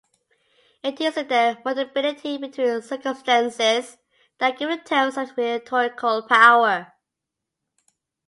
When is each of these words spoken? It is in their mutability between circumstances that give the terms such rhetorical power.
It 0.81 0.99
is 0.99 1.15
in 1.15 1.27
their 1.27 1.59
mutability 1.63 2.39
between 2.39 2.81
circumstances 2.81 3.99
that 4.39 4.57
give 4.57 4.69
the 4.69 4.77
terms 4.77 5.13
such 5.13 5.37
rhetorical 5.37 6.23
power. 6.23 6.91